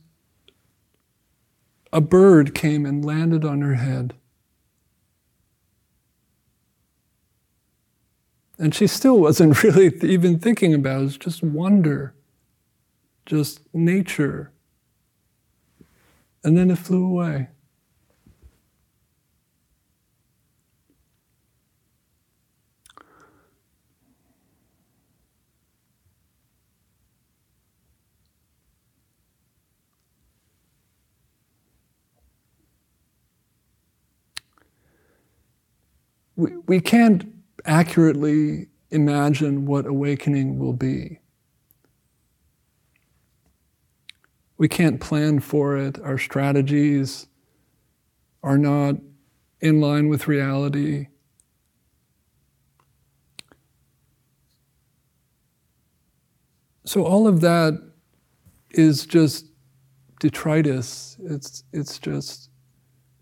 a 1.93 2.01
bird 2.01 2.55
came 2.55 2.87
and 2.87 3.05
landed 3.05 3.45
on 3.45 3.61
her 3.61 3.75
head. 3.75 4.15
And 8.65 8.75
she 8.75 8.87
still 8.87 9.21
wasn't 9.21 9.63
really 9.63 9.95
even 10.01 10.39
thinking 10.39 10.73
about 10.73 10.97
it, 10.97 11.01
it 11.01 11.05
was 11.05 11.19
just 11.19 11.43
wonder, 11.43 12.15
just 13.27 13.61
nature. 13.75 14.53
And 16.43 16.57
then 16.57 16.71
it 16.71 16.79
flew 16.79 17.05
away. 17.05 17.49
we, 36.37 36.57
we 36.67 36.81
can't 36.81 37.34
accurately 37.65 38.69
imagine 38.91 39.67
what 39.67 39.87
awakening 39.87 40.59
will 40.59 40.73
be. 40.73 41.21
We 44.57 44.69
can't 44.69 45.01
plan 45.01 45.41
for 45.41 45.77
it. 45.77 46.01
Our 46.01 46.19
strategies 46.19 47.27
are 48.43 48.59
not 48.59 48.97
in 49.61 49.81
line 49.81 50.09
with 50.09 50.29
reality. 50.29 51.09
So 56.85 57.05
all 57.05 57.27
of 57.27 57.41
that 57.41 57.81
is 58.71 59.07
just 59.07 59.47
detritus. 60.21 61.17
It's 61.25 61.65
it's 61.73 61.99
just 61.99 62.51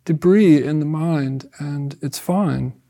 debris 0.05 0.62
in 0.62 0.81
the 0.81 0.87
mind, 0.87 1.48
and 1.59 1.96
it's 2.02 2.18
fine. 2.18 2.82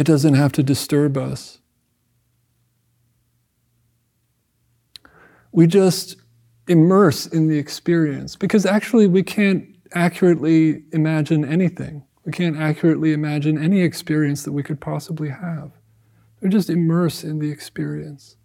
It 0.00 0.06
doesn't 0.06 0.32
have 0.32 0.52
to 0.52 0.62
disturb 0.62 1.18
us. 1.18 1.58
We 5.52 5.66
just 5.66 6.16
immerse 6.68 7.26
in 7.26 7.48
the 7.48 7.58
experience 7.58 8.34
because 8.34 8.64
actually 8.64 9.08
we 9.08 9.22
can't 9.22 9.76
accurately 9.92 10.84
imagine 10.92 11.44
anything. 11.44 12.02
We 12.24 12.32
can't 12.32 12.56
accurately 12.56 13.12
imagine 13.12 13.62
any 13.62 13.82
experience 13.82 14.42
that 14.44 14.52
we 14.52 14.62
could 14.62 14.80
possibly 14.80 15.28
have. 15.28 15.72
We 16.40 16.48
just 16.48 16.70
immerse 16.70 17.22
in 17.22 17.38
the 17.38 17.50
experience. 17.50 18.36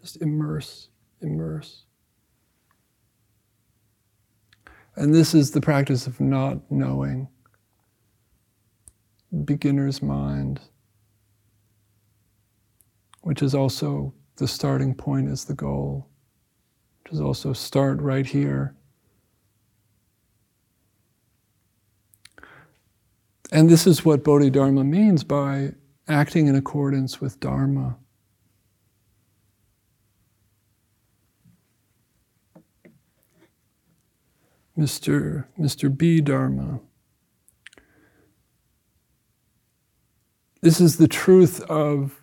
Just 0.00 0.22
immerse, 0.22 0.88
immerse. 1.20 1.84
And 4.96 5.14
this 5.14 5.34
is 5.34 5.50
the 5.50 5.60
practice 5.60 6.06
of 6.06 6.18
not 6.18 6.70
knowing, 6.70 7.28
beginner's 9.44 10.00
mind 10.00 10.62
which 13.24 13.42
is 13.42 13.54
also 13.54 14.12
the 14.36 14.46
starting 14.46 14.94
point 14.94 15.28
is 15.28 15.46
the 15.46 15.54
goal, 15.54 16.06
which 17.02 17.14
is 17.14 17.20
also 17.20 17.54
start 17.54 17.98
right 18.00 18.26
here. 18.26 18.76
And 23.50 23.70
this 23.70 23.86
is 23.86 24.04
what 24.04 24.22
Bodhidharma 24.24 24.84
means 24.84 25.24
by 25.24 25.72
acting 26.06 26.48
in 26.48 26.54
accordance 26.54 27.20
with 27.20 27.40
Dharma. 27.40 27.96
Mr. 34.76 35.46
Mr. 35.58 35.96
B. 35.96 36.20
Dharma. 36.20 36.80
This 40.60 40.78
is 40.78 40.98
the 40.98 41.08
truth 41.08 41.62
of 41.70 42.20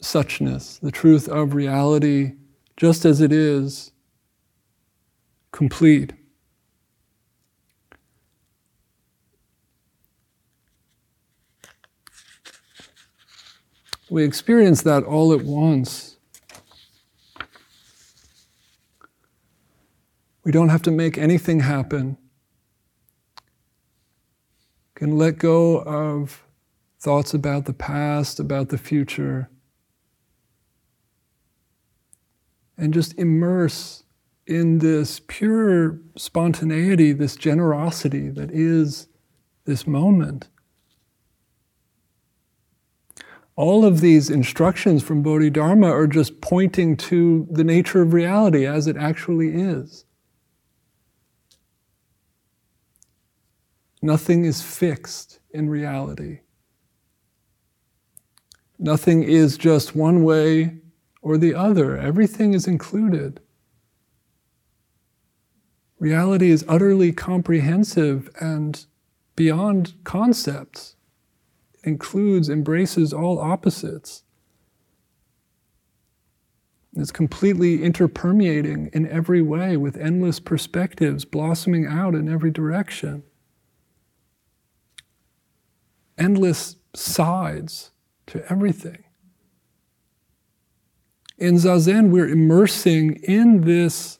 suchness, 0.00 0.80
the 0.80 0.90
truth 0.90 1.28
of 1.28 1.54
reality 1.54 2.32
just 2.80 3.04
as 3.04 3.20
it 3.20 3.30
is, 3.30 3.92
complete. 5.52 6.14
We 14.08 14.24
experience 14.24 14.80
that 14.82 15.04
all 15.04 15.34
at 15.34 15.44
once. 15.44 16.16
We 20.42 20.50
don't 20.50 20.70
have 20.70 20.80
to 20.82 20.90
make 20.90 21.18
anything 21.18 21.60
happen. 21.60 22.16
Can 24.94 25.18
let 25.18 25.36
go 25.36 25.82
of 25.82 26.46
thoughts 26.98 27.34
about 27.34 27.66
the 27.66 27.74
past, 27.74 28.40
about 28.40 28.70
the 28.70 28.78
future. 28.78 29.50
And 32.80 32.94
just 32.94 33.16
immerse 33.18 34.04
in 34.46 34.78
this 34.78 35.20
pure 35.28 36.00
spontaneity, 36.16 37.12
this 37.12 37.36
generosity 37.36 38.30
that 38.30 38.50
is 38.50 39.06
this 39.66 39.86
moment. 39.86 40.48
All 43.54 43.84
of 43.84 44.00
these 44.00 44.30
instructions 44.30 45.02
from 45.02 45.22
Bodhidharma 45.22 45.88
are 45.88 46.06
just 46.06 46.40
pointing 46.40 46.96
to 46.96 47.46
the 47.50 47.62
nature 47.62 48.00
of 48.00 48.14
reality 48.14 48.66
as 48.66 48.86
it 48.86 48.96
actually 48.96 49.50
is. 49.50 50.06
Nothing 54.00 54.46
is 54.46 54.62
fixed 54.62 55.40
in 55.50 55.68
reality. 55.68 56.40
Nothing 58.78 59.22
is 59.22 59.58
just 59.58 59.94
one 59.94 60.24
way 60.24 60.78
or 61.22 61.36
the 61.36 61.54
other. 61.54 61.96
Everything 61.96 62.54
is 62.54 62.66
included. 62.66 63.40
Reality 65.98 66.50
is 66.50 66.64
utterly 66.66 67.12
comprehensive 67.12 68.30
and 68.40 68.86
beyond 69.36 69.92
concepts. 70.04 70.96
It 71.74 71.88
includes, 71.88 72.48
embraces 72.48 73.12
all 73.12 73.38
opposites. 73.38 74.22
It's 76.96 77.12
completely 77.12 77.78
interpermeating 77.78 78.92
in 78.92 79.06
every 79.08 79.42
way 79.42 79.76
with 79.76 79.96
endless 79.96 80.40
perspectives 80.40 81.24
blossoming 81.24 81.86
out 81.86 82.14
in 82.14 82.28
every 82.28 82.50
direction. 82.50 83.22
Endless 86.18 86.76
sides 86.94 87.92
to 88.26 88.44
everything 88.50 89.04
in 91.40 91.54
Zazen, 91.54 92.10
we're 92.10 92.28
immersing 92.28 93.14
in 93.22 93.62
this 93.62 94.18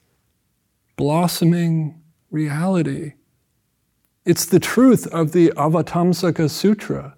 blossoming 0.96 2.00
reality. 2.30 3.12
It's 4.24 4.46
the 4.46 4.58
truth 4.58 5.06
of 5.08 5.32
the 5.32 5.50
Avatamsaka 5.50 6.48
Sutra, 6.48 7.16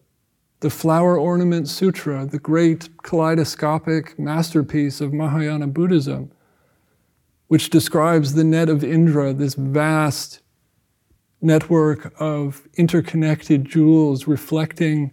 the 0.61 0.71
Flower 0.71 1.17
Ornament 1.17 1.69
Sutra, 1.69 2.27
the 2.27 2.39
great 2.39 2.89
kaleidoscopic 3.03 4.19
masterpiece 4.19 5.01
of 5.01 5.13
Mahayana 5.13 5.69
Buddhism, 5.69 6.33
which 7.47 7.71
describes 7.71 8.35
the 8.35 8.45
net 8.45 8.69
of 8.69 8.83
Indra, 8.83 9.33
this 9.33 9.55
vast 9.55 10.41
network 11.41 12.13
of 12.19 12.67
interconnected 12.75 13.65
jewels 13.65 14.27
reflecting 14.27 15.13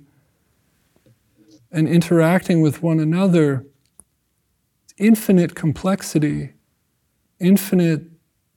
and 1.72 1.88
interacting 1.88 2.62
with 2.62 2.82
one 2.82 3.00
another 3.00 3.66
infinite 5.00 5.56
complexity, 5.56 6.54
infinite 7.40 8.04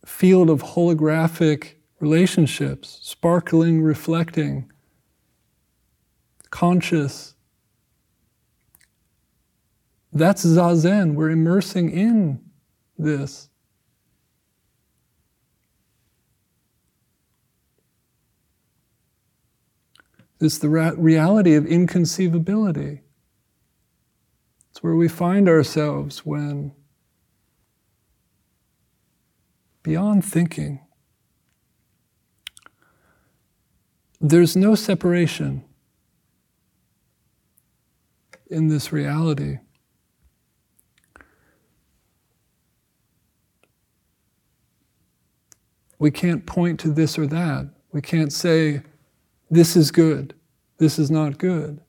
field 0.05 0.51
of 0.51 0.63
holographic 0.63 1.75
relationships, 2.01 2.99
sparkling, 3.01 3.81
reflecting, 3.81 4.71
conscious. 6.51 7.35
That's 10.13 10.45
Zazen. 10.45 11.15
We're 11.15 11.31
immersing 11.31 11.91
in 11.91 12.41
this. 12.99 13.49
It's 20.41 20.59
the 20.59 20.69
reality 20.69 21.55
of 21.55 21.65
inconceivability. 21.65 23.01
Where 24.83 24.97
we 24.97 25.07
find 25.07 25.49
ourselves 25.49 26.27
when, 26.27 26.73
beyond 29.85 30.25
thinking, 30.25 30.81
there's 34.21 34.57
no 34.57 34.75
separation 34.75 35.63
in 38.49 38.67
this 38.67 38.93
reality. 38.93 39.59
We 46.01 46.11
can't 46.11 46.45
point 46.45 46.81
to 46.81 46.89
this 46.89 47.17
or 47.17 47.29
that. 47.29 47.71
We 47.93 48.01
can't 48.01 48.33
say, 48.33 48.83
this 49.49 49.77
is 49.77 49.93
good, 49.93 50.35
this 50.79 50.99
is 50.99 51.09
not 51.09 51.39
good. 51.39 51.81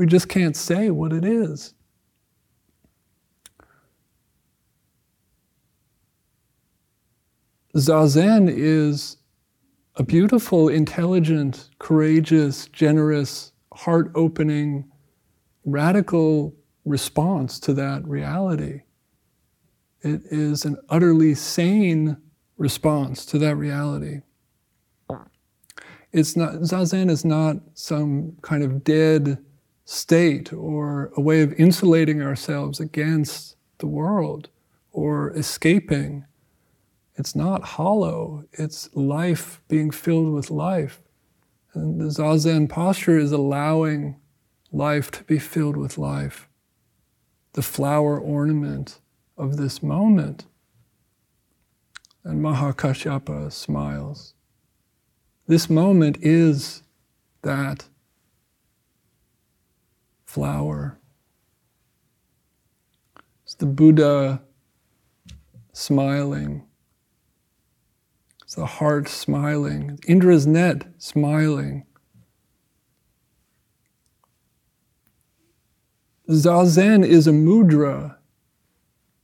We 0.00 0.06
just 0.06 0.30
can't 0.30 0.56
say 0.56 0.88
what 0.88 1.12
it 1.12 1.26
is. 1.26 1.74
Zazen 7.76 8.48
is 8.50 9.18
a 9.96 10.02
beautiful, 10.02 10.70
intelligent, 10.70 11.68
courageous, 11.78 12.64
generous, 12.68 13.52
heart 13.74 14.10
opening, 14.14 14.90
radical 15.66 16.54
response 16.86 17.60
to 17.60 17.74
that 17.74 18.02
reality. 18.08 18.80
It 20.00 20.22
is 20.30 20.64
an 20.64 20.78
utterly 20.88 21.34
sane 21.34 22.16
response 22.56 23.26
to 23.26 23.38
that 23.40 23.56
reality. 23.56 24.22
It's 26.10 26.38
not, 26.38 26.54
Zazen 26.54 27.10
is 27.10 27.22
not 27.22 27.56
some 27.74 28.38
kind 28.40 28.62
of 28.62 28.82
dead 28.82 29.44
state 29.90 30.52
or 30.52 31.10
a 31.16 31.20
way 31.20 31.40
of 31.40 31.52
insulating 31.54 32.22
ourselves 32.22 32.78
against 32.78 33.56
the 33.78 33.88
world 33.88 34.48
or 34.92 35.36
escaping. 35.36 36.24
It's 37.16 37.34
not 37.34 37.64
hollow, 37.64 38.44
it's 38.52 38.88
life 38.94 39.60
being 39.66 39.90
filled 39.90 40.32
with 40.32 40.48
life. 40.48 41.00
And 41.74 42.00
the 42.00 42.04
Zazen 42.04 42.68
posture 42.68 43.18
is 43.18 43.32
allowing 43.32 44.14
life 44.70 45.10
to 45.10 45.24
be 45.24 45.40
filled 45.40 45.76
with 45.76 45.98
life, 45.98 46.48
the 47.54 47.62
flower 47.62 48.16
ornament 48.16 49.00
of 49.36 49.56
this 49.56 49.82
moment. 49.82 50.44
And 52.22 52.40
Mahakashyapa 52.40 53.50
smiles. 53.50 54.34
This 55.48 55.68
moment 55.68 56.16
is 56.22 56.84
that 57.42 57.86
flower. 60.30 60.98
It's 63.44 63.54
the 63.54 63.66
Buddha 63.66 64.42
smiling 65.72 66.64
it's 68.50 68.56
the 68.56 68.66
heart 68.66 69.06
smiling, 69.06 70.00
Indra's 70.08 70.44
net 70.44 70.82
smiling. 70.98 71.86
Zazen 76.28 77.06
is 77.06 77.28
a 77.28 77.30
mudra 77.30 78.16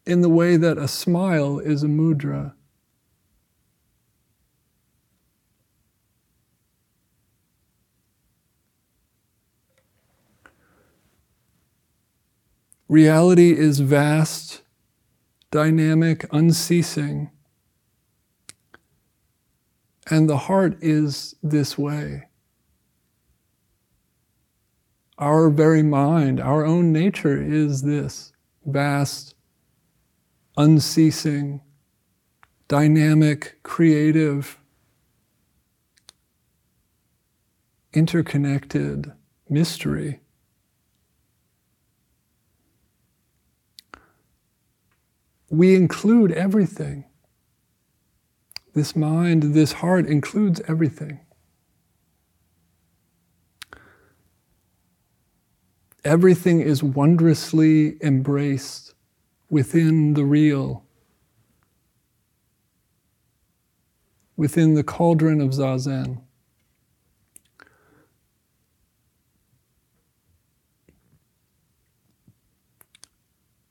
in 0.06 0.20
the 0.20 0.28
way 0.28 0.56
that 0.56 0.78
a 0.78 0.86
smile 0.86 1.58
is 1.58 1.82
a 1.82 1.88
mudra. 1.88 2.54
Reality 12.88 13.58
is 13.58 13.80
vast, 13.80 14.62
dynamic, 15.50 16.24
unceasing. 16.32 17.30
And 20.08 20.28
the 20.28 20.36
heart 20.36 20.78
is 20.80 21.34
this 21.42 21.76
way. 21.76 22.28
Our 25.18 25.50
very 25.50 25.82
mind, 25.82 26.40
our 26.40 26.64
own 26.64 26.92
nature 26.92 27.42
is 27.42 27.82
this 27.82 28.32
vast, 28.64 29.34
unceasing, 30.56 31.62
dynamic, 32.68 33.58
creative, 33.64 34.60
interconnected 37.92 39.10
mystery. 39.48 40.20
We 45.48 45.74
include 45.74 46.32
everything. 46.32 47.04
This 48.74 48.94
mind, 48.94 49.54
this 49.54 49.72
heart 49.72 50.06
includes 50.06 50.60
everything. 50.68 51.20
Everything 56.04 56.60
is 56.60 56.82
wondrously 56.82 57.96
embraced 58.02 58.94
within 59.48 60.14
the 60.14 60.24
real, 60.24 60.84
within 64.36 64.74
the 64.74 64.84
cauldron 64.84 65.40
of 65.40 65.50
Zazen. 65.50 66.25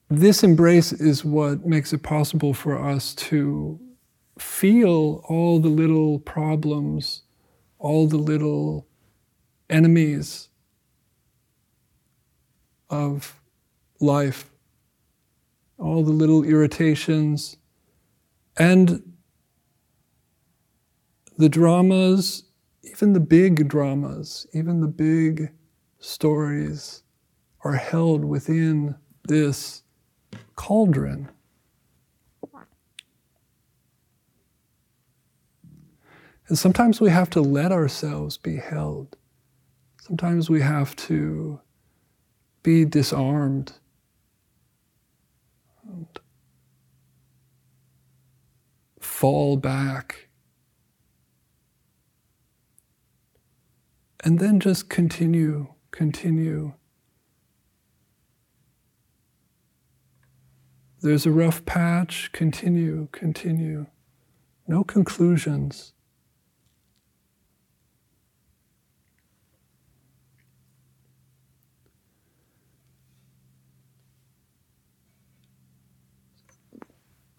This 0.09 0.43
embrace 0.43 0.93
is 0.93 1.25
what 1.25 1.65
makes 1.65 1.91
it 1.91 2.03
possible 2.03 2.53
for 2.53 2.77
us 2.77 3.15
to 3.15 3.79
feel 4.37 5.23
all 5.27 5.59
the 5.59 5.69
little 5.69 6.19
problems, 6.19 7.23
all 7.79 8.07
the 8.07 8.17
little 8.17 8.87
enemies 9.67 10.49
of 12.89 13.41
life, 13.99 14.51
all 15.79 16.03
the 16.03 16.11
little 16.11 16.43
irritations, 16.43 17.57
and 18.57 19.13
the 21.37 21.49
dramas, 21.49 22.43
even 22.83 23.13
the 23.13 23.19
big 23.19 23.67
dramas, 23.67 24.45
even 24.53 24.81
the 24.81 24.87
big 24.87 25.51
stories 25.97 27.01
are 27.63 27.73
held 27.73 28.23
within 28.23 28.95
this 29.27 29.81
cauldron. 30.55 31.29
And 36.47 36.57
sometimes 36.57 37.01
we 37.01 37.09
have 37.09 37.29
to 37.31 37.41
let 37.41 37.71
ourselves 37.71 38.37
be 38.37 38.57
held. 38.57 39.17
Sometimes 40.01 40.49
we 40.49 40.61
have 40.61 40.95
to 40.97 41.59
be 42.61 42.85
disarmed. 42.85 43.73
And 45.87 46.07
fall 48.99 49.57
back. 49.57 50.27
And 54.23 54.39
then 54.39 54.59
just 54.59 54.89
continue, 54.89 55.67
continue. 55.91 56.73
There's 61.05 61.27
a 61.27 61.31
rough 61.31 61.63
patch, 61.65 62.31
continue, 62.31 63.09
continue. 63.11 63.85
No 64.67 64.83
conclusions. 64.83 65.93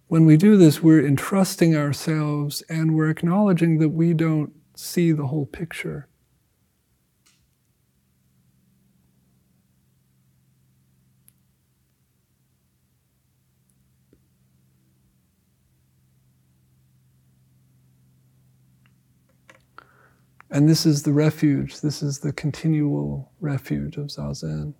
When 0.07 0.27
we 0.27 0.37
do 0.37 0.57
this, 0.57 0.81
we're 0.81 1.05
entrusting 1.05 1.75
ourselves 1.75 2.63
and 2.69 2.95
we're 2.95 3.11
acknowledging 3.11 3.81
that 3.81 3.89
we 3.89 4.15
don't 4.15 4.53
see 4.77 5.11
the 5.11 5.27
whole 5.27 5.47
picture. 5.47 6.07
And 20.57 20.71
this 20.71 20.87
is 20.87 21.03
the 21.03 21.13
refuge, 21.13 21.83
this 21.83 22.03
is 22.03 22.21
the 22.21 22.33
continual 22.33 23.31
refuge 23.41 23.99
of 23.99 24.07
Zazen. 24.07 24.73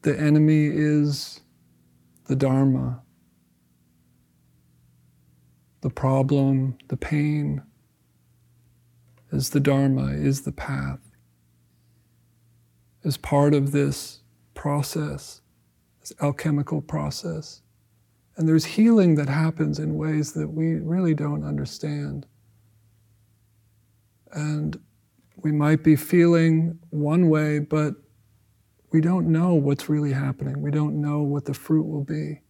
the 0.00 0.18
enemy 0.18 0.68
is 0.72 1.40
the 2.28 2.34
Dharma, 2.34 3.02
the 5.82 5.90
problem, 5.90 6.78
the 6.88 6.96
pain 6.96 7.62
is 9.32 9.50
the 9.50 9.60
Dharma, 9.60 10.12
is 10.12 10.42
the 10.42 10.52
path. 10.52 11.00
as 13.04 13.18
part 13.18 13.52
of 13.52 13.72
this 13.72 14.20
process, 14.54 15.42
this 16.00 16.14
alchemical 16.22 16.80
process. 16.80 17.60
And 18.38 18.48
there's 18.48 18.64
healing 18.64 19.16
that 19.16 19.28
happens 19.28 19.80
in 19.80 19.96
ways 19.96 20.32
that 20.34 20.48
we 20.48 20.76
really 20.76 21.12
don't 21.12 21.44
understand. 21.44 22.24
And 24.32 24.78
we 25.36 25.50
might 25.50 25.82
be 25.82 25.96
feeling 25.96 26.78
one 26.90 27.28
way, 27.28 27.58
but 27.58 27.94
we 28.92 29.00
don't 29.00 29.26
know 29.26 29.54
what's 29.54 29.88
really 29.88 30.12
happening. 30.12 30.62
We 30.62 30.70
don't 30.70 31.00
know 31.00 31.22
what 31.22 31.46
the 31.46 31.52
fruit 31.52 31.86
will 31.86 32.04
be. 32.04 32.42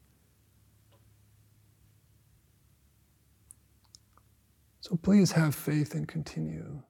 So 4.82 4.96
please 4.96 5.32
have 5.32 5.54
faith 5.54 5.94
and 5.94 6.06
continue. 6.06 6.82